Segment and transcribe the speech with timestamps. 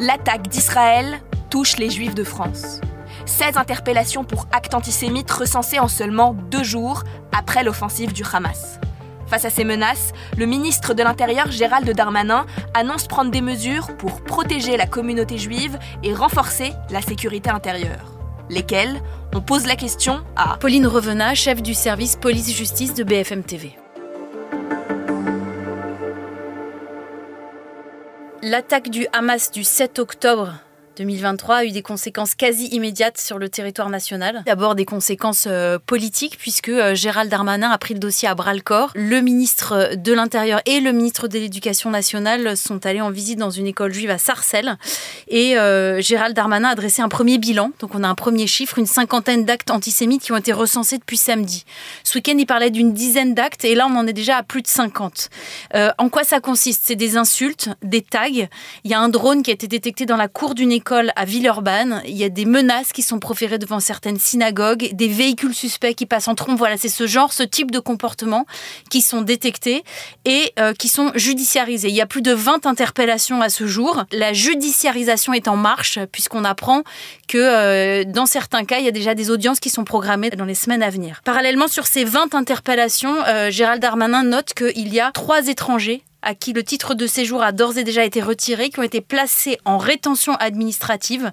[0.00, 2.80] L'attaque d'Israël touche les Juifs de France.
[3.26, 7.02] 16 interpellations pour actes antisémites recensées en seulement deux jours
[7.36, 8.78] après l'offensive du Hamas.
[9.26, 14.22] Face à ces menaces, le ministre de l'Intérieur Gérald Darmanin annonce prendre des mesures pour
[14.22, 18.14] protéger la communauté juive et renforcer la sécurité intérieure.
[18.48, 19.02] Lesquelles?
[19.34, 23.76] On pose la question à Pauline Revenat, chef du service police-justice de BFM TV.
[28.48, 30.54] L'attaque du Hamas du 7 octobre
[30.98, 34.42] 2023 a eu des conséquences quasi immédiates sur le territoire national.
[34.46, 38.52] D'abord des conséquences euh, politiques puisque euh, Gérald Darmanin a pris le dossier à bras
[38.52, 38.90] le corps.
[38.96, 43.50] Le ministre de l'Intérieur et le ministre de l'Éducation nationale sont allés en visite dans
[43.50, 44.76] une école juive à Sarcelles
[45.28, 47.70] et euh, Gérald Darmanin a dressé un premier bilan.
[47.78, 51.16] Donc on a un premier chiffre, une cinquantaine d'actes antisémites qui ont été recensés depuis
[51.16, 51.64] samedi.
[52.02, 54.62] Ce week-end, il parlait d'une dizaine d'actes et là on en est déjà à plus
[54.62, 55.30] de 50.
[55.74, 56.82] en quoi ça consiste?
[56.86, 58.26] C'est des insultes, des tags.
[58.28, 61.24] Il y a un drone qui a été détecté dans la cour d'une école à
[61.24, 62.02] Villeurbanne.
[62.06, 66.06] Il y a des menaces qui sont proférées devant certaines synagogues, des véhicules suspects qui
[66.06, 66.58] passent en trompe.
[66.58, 68.46] Voilà, c'est ce genre, ce type de comportement
[68.90, 69.84] qui sont détectés
[70.24, 71.88] et euh, qui sont judiciarisés.
[71.88, 74.04] Il y a plus de 20 interpellations à ce jour.
[74.12, 76.82] La judiciarisation est en marche puisqu'on apprend
[77.28, 80.44] que euh, dans certains cas, il y a déjà des audiences qui sont programmées dans
[80.44, 81.20] les semaines à venir.
[81.24, 86.34] Parallèlement, sur ces 20 interpellations, euh, Gérald Darmanin note qu'il y a trois étrangers à
[86.34, 89.56] qui le titre de séjour a d'ores et déjà été retiré, qui ont été placés
[89.64, 91.32] en rétention administrative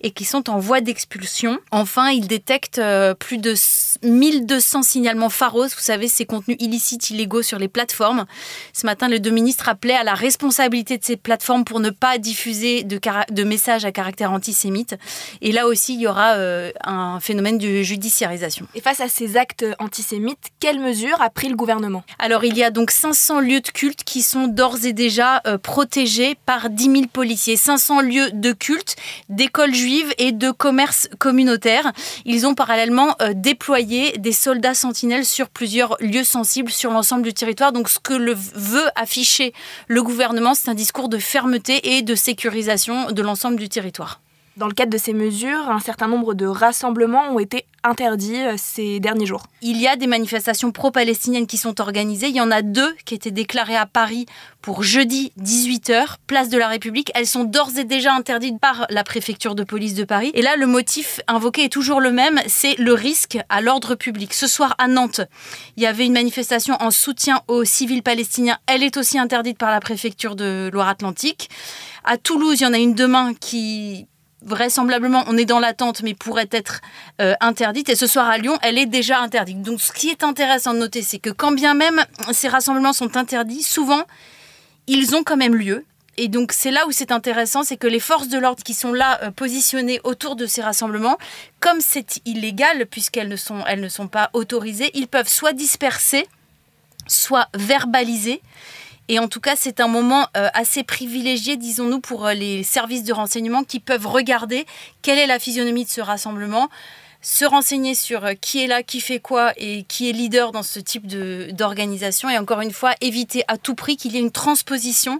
[0.00, 1.58] et qui sont en voie d'expulsion.
[1.70, 3.54] Enfin, ils détectent euh, plus de
[4.02, 8.26] 1200 signalements pharos, vous savez, ces contenus illicites, illégaux sur les plateformes.
[8.72, 12.18] Ce matin, les deux ministres appelaient à la responsabilité de ces plateformes pour ne pas
[12.18, 14.96] diffuser de, de messages à caractère antisémite.
[15.40, 18.66] Et là aussi, il y aura euh, un phénomène de judiciarisation.
[18.74, 22.04] Et face à ces actes antisémites, quelles mesures a pris le gouvernement?
[22.18, 25.58] Alors, il y a donc 500 lieux de culte qui sont d'ores et déjà euh,
[25.58, 27.56] protégés par 10 000 policiers.
[27.56, 28.96] 500 lieux de culte,
[29.28, 29.86] d'écoles juives
[30.18, 31.92] et de commerce communautaire.
[32.24, 37.34] Ils ont parallèlement euh, déployé des soldats sentinelles sur plusieurs lieux sensibles sur l'ensemble du
[37.34, 37.72] territoire.
[37.72, 39.52] Donc ce que le veut afficher
[39.88, 44.20] le gouvernement, c'est un discours de fermeté et de sécurisation de l'ensemble du territoire.
[44.56, 48.54] Dans le cadre de ces mesures, un certain nombre de rassemblements ont été interdits euh,
[48.56, 49.42] ces derniers jours.
[49.60, 52.28] Il y a des manifestations pro-palestiniennes qui sont organisées.
[52.28, 54.24] Il y en a deux qui étaient déclarées à Paris
[54.62, 57.12] pour jeudi 18h, place de la République.
[57.14, 60.30] Elles sont d'ores et déjà interdites par la préfecture de police de Paris.
[60.32, 64.32] Et là, le motif invoqué est toujours le même, c'est le risque à l'ordre public.
[64.32, 65.20] Ce soir à Nantes,
[65.76, 68.58] il y avait une manifestation en soutien aux civils palestiniens.
[68.66, 71.50] Elle est aussi interdite par la préfecture de Loire-Atlantique.
[72.04, 74.06] À Toulouse, il y en a une demain qui
[74.46, 76.80] vraisemblablement, on est dans l'attente, mais pourrait être
[77.20, 77.88] euh, interdite.
[77.88, 79.60] Et ce soir à Lyon, elle est déjà interdite.
[79.62, 83.16] Donc ce qui est intéressant de noter, c'est que quand bien même ces rassemblements sont
[83.16, 84.02] interdits, souvent,
[84.86, 85.84] ils ont quand même lieu.
[86.16, 88.92] Et donc c'est là où c'est intéressant, c'est que les forces de l'ordre qui sont
[88.92, 91.18] là euh, positionnées autour de ces rassemblements,
[91.60, 96.26] comme c'est illégal puisqu'elles ne sont, elles ne sont pas autorisées, ils peuvent soit disperser,
[97.06, 98.40] soit verbaliser.
[99.08, 103.04] Et en tout cas, c'est un moment euh, assez privilégié, disons-nous, pour euh, les services
[103.04, 104.66] de renseignement qui peuvent regarder
[105.02, 106.68] quelle est la physionomie de ce rassemblement,
[107.20, 110.64] se renseigner sur euh, qui est là, qui fait quoi et qui est leader dans
[110.64, 112.28] ce type d'organisation.
[112.28, 115.18] Et encore une fois, éviter à tout prix qu'il y ait une transposition,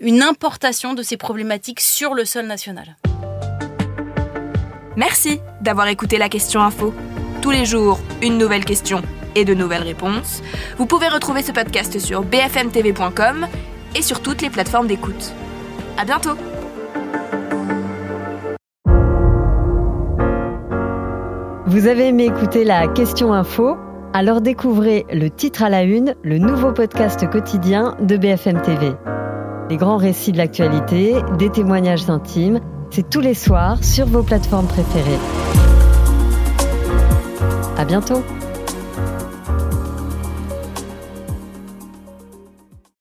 [0.00, 2.96] une importation de ces problématiques sur le sol national.
[4.96, 6.94] Merci d'avoir écouté la question info.
[7.42, 9.02] Tous les jours, une nouvelle question
[9.36, 10.42] et de nouvelles réponses.
[10.78, 13.46] Vous pouvez retrouver ce podcast sur bfmtv.com
[13.94, 15.32] et sur toutes les plateformes d'écoute.
[15.96, 16.36] À bientôt!
[21.66, 23.76] Vous avez aimé écouter la question info?
[24.12, 28.92] Alors découvrez le titre à la une, le nouveau podcast quotidien de BFM TV.
[29.68, 32.60] Les grands récits de l'actualité, des témoignages intimes,
[32.90, 35.18] c'est tous les soirs sur vos plateformes préférées.
[37.76, 38.22] À bientôt!